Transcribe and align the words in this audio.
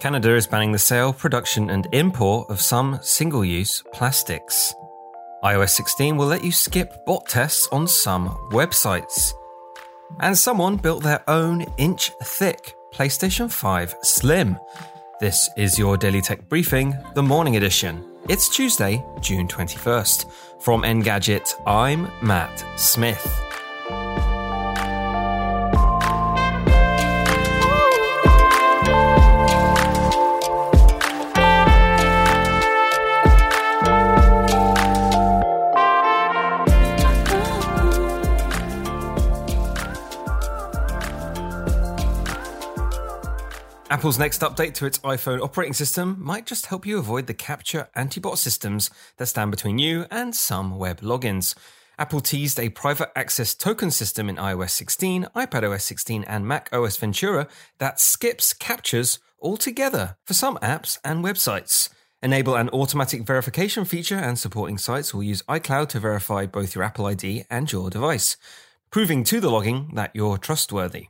Canada 0.00 0.34
is 0.34 0.46
banning 0.46 0.72
the 0.72 0.78
sale, 0.78 1.12
production, 1.12 1.68
and 1.68 1.86
import 1.92 2.48
of 2.48 2.58
some 2.58 2.98
single 3.02 3.44
use 3.44 3.82
plastics. 3.92 4.74
iOS 5.44 5.70
16 5.70 6.16
will 6.16 6.26
let 6.26 6.42
you 6.42 6.52
skip 6.52 7.04
bot 7.04 7.26
tests 7.26 7.68
on 7.70 7.86
some 7.86 8.30
websites. 8.50 9.34
And 10.20 10.36
someone 10.36 10.76
built 10.76 11.02
their 11.02 11.22
own 11.28 11.66
inch 11.76 12.10
thick 12.22 12.74
PlayStation 12.94 13.52
5 13.52 13.96
Slim. 14.02 14.58
This 15.20 15.50
is 15.58 15.78
your 15.78 15.98
Daily 15.98 16.22
Tech 16.22 16.48
Briefing, 16.48 16.96
the 17.14 17.22
morning 17.22 17.56
edition. 17.56 18.02
It's 18.26 18.48
Tuesday, 18.48 19.04
June 19.20 19.46
21st. 19.46 20.30
From 20.62 20.82
Engadget, 20.82 21.54
I'm 21.66 22.10
Matt 22.22 22.64
Smith. 22.76 23.49
Apple's 43.90 44.20
next 44.20 44.42
update 44.42 44.74
to 44.74 44.86
its 44.86 45.00
iPhone 45.00 45.40
operating 45.40 45.72
system 45.72 46.16
might 46.20 46.46
just 46.46 46.66
help 46.66 46.86
you 46.86 46.96
avoid 46.96 47.26
the 47.26 47.34
CAPTCHA 47.34 47.88
anti 47.96 48.20
bot 48.20 48.38
systems 48.38 48.88
that 49.16 49.26
stand 49.26 49.50
between 49.50 49.80
you 49.80 50.06
and 50.12 50.32
some 50.32 50.78
web 50.78 51.00
logins. 51.00 51.56
Apple 51.98 52.20
teased 52.20 52.60
a 52.60 52.68
private 52.68 53.10
access 53.18 53.52
token 53.52 53.90
system 53.90 54.28
in 54.28 54.36
iOS 54.36 54.70
16, 54.70 55.26
iPadOS 55.34 55.80
16, 55.80 56.22
and 56.22 56.46
macOS 56.46 56.96
Ventura 56.98 57.48
that 57.78 57.98
skips 57.98 58.54
CAPTCHAs 58.54 59.18
altogether 59.42 60.16
for 60.24 60.34
some 60.34 60.56
apps 60.58 61.00
and 61.04 61.24
websites. 61.24 61.88
Enable 62.22 62.54
an 62.54 62.68
automatic 62.68 63.22
verification 63.22 63.84
feature, 63.84 64.14
and 64.14 64.38
supporting 64.38 64.78
sites 64.78 65.12
will 65.12 65.24
use 65.24 65.42
iCloud 65.48 65.88
to 65.88 65.98
verify 65.98 66.46
both 66.46 66.76
your 66.76 66.84
Apple 66.84 67.06
ID 67.06 67.42
and 67.50 67.72
your 67.72 67.90
device, 67.90 68.36
proving 68.92 69.24
to 69.24 69.40
the 69.40 69.50
logging 69.50 69.90
that 69.94 70.12
you're 70.14 70.38
trustworthy. 70.38 71.08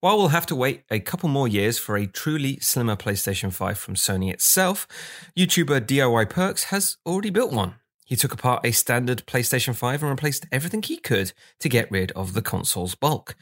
While 0.00 0.16
we'll 0.16 0.28
have 0.28 0.46
to 0.46 0.54
wait 0.54 0.84
a 0.92 1.00
couple 1.00 1.28
more 1.28 1.48
years 1.48 1.76
for 1.76 1.96
a 1.96 2.06
truly 2.06 2.60
slimmer 2.60 2.94
PlayStation 2.94 3.52
5 3.52 3.76
from 3.76 3.96
Sony 3.96 4.32
itself, 4.32 4.86
YouTuber 5.36 5.80
DIY 5.80 6.30
Perks 6.30 6.64
has 6.64 6.98
already 7.04 7.30
built 7.30 7.52
one. 7.52 7.74
He 8.04 8.14
took 8.14 8.32
apart 8.32 8.64
a 8.64 8.70
standard 8.70 9.26
PlayStation 9.26 9.74
5 9.74 10.02
and 10.04 10.10
replaced 10.10 10.46
everything 10.52 10.82
he 10.82 10.98
could 10.98 11.32
to 11.58 11.68
get 11.68 11.90
rid 11.90 12.12
of 12.12 12.34
the 12.34 12.42
console's 12.42 12.94
bulk. 12.94 13.34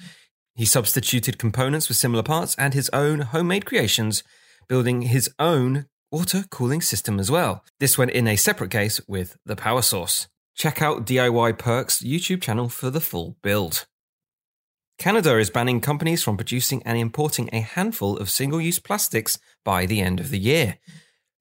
He 0.54 0.64
substituted 0.64 1.38
components 1.38 1.88
with 1.88 1.98
similar 1.98 2.22
parts 2.22 2.54
and 2.56 2.72
his 2.72 2.88
own 2.90 3.20
homemade 3.20 3.66
creations, 3.66 4.24
building 4.66 5.02
his 5.02 5.28
own 5.38 5.84
water 6.10 6.46
cooling 6.48 6.80
system 6.80 7.20
as 7.20 7.30
well. 7.30 7.64
This 7.80 7.98
went 7.98 8.12
in 8.12 8.26
a 8.26 8.36
separate 8.36 8.70
case 8.70 8.98
with 9.06 9.36
the 9.44 9.56
power 9.56 9.82
source. 9.82 10.26
Check 10.54 10.80
out 10.80 11.04
DIY 11.04 11.58
Perks' 11.58 12.00
YouTube 12.00 12.40
channel 12.40 12.70
for 12.70 12.88
the 12.88 13.02
full 13.02 13.36
build. 13.42 13.86
Canada 14.98 15.36
is 15.38 15.50
banning 15.50 15.80
companies 15.80 16.22
from 16.22 16.38
producing 16.38 16.82
and 16.84 16.96
importing 16.96 17.50
a 17.52 17.60
handful 17.60 18.16
of 18.16 18.30
single 18.30 18.60
use 18.60 18.78
plastics 18.78 19.38
by 19.62 19.84
the 19.84 20.00
end 20.00 20.20
of 20.20 20.30
the 20.30 20.38
year. 20.38 20.78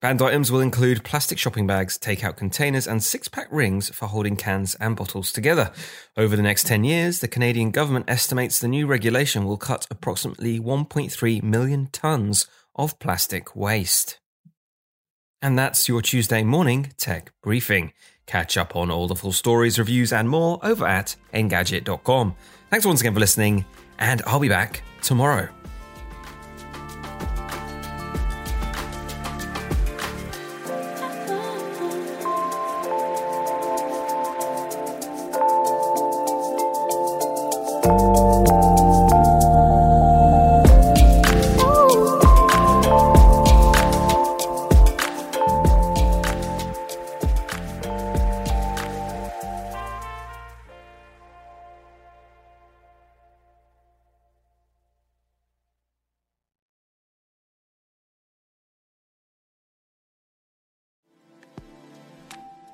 Banned 0.01 0.21
items 0.21 0.51
will 0.51 0.59
include 0.59 1.05
plastic 1.05 1.39
shopping 1.39 1.66
bags, 1.66 1.97
takeout 1.97 2.35
containers, 2.35 2.85
and 2.85 3.01
six 3.01 3.29
pack 3.29 3.47
rings 3.49 3.89
for 3.89 4.07
holding 4.07 4.35
cans 4.35 4.75
and 4.75 4.95
bottles 4.95 5.31
together. 5.31 5.71
Over 6.17 6.35
the 6.35 6.43
next 6.43 6.67
10 6.67 6.83
years, 6.83 7.19
the 7.19 7.29
Canadian 7.29 7.71
government 7.71 8.09
estimates 8.09 8.59
the 8.59 8.67
new 8.67 8.88
regulation 8.88 9.45
will 9.45 9.57
cut 9.57 9.87
approximately 9.89 10.59
1.3 10.59 11.41
million 11.41 11.87
tonnes 11.87 12.47
of 12.75 12.99
plastic 12.99 13.55
waste. 13.55 14.19
And 15.41 15.57
that's 15.57 15.87
your 15.87 16.01
Tuesday 16.01 16.43
morning 16.43 16.91
tech 16.97 17.31
briefing. 17.41 17.93
Catch 18.25 18.58
up 18.58 18.75
on 18.75 18.90
all 18.90 19.08
the 19.08 19.16
full 19.16 19.31
stories, 19.31 19.78
reviews, 19.78 20.12
and 20.12 20.30
more 20.30 20.59
over 20.63 20.86
at 20.86 21.16
engadget.com. 21.34 22.36
Thanks 22.69 22.86
once 22.86 23.02
again 23.02 23.13
for 23.13 23.19
listening, 23.19 23.66
and 24.00 24.22
I'll 24.25 24.40
be 24.40 24.50
back 24.50 24.81
tomorrow. 25.02 25.50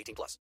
18 0.00 0.14
plus. 0.14 0.38